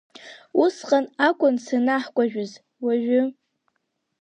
[0.63, 2.51] Усҟан акәын санаҳкәажәыз,
[2.83, 3.21] уажәы…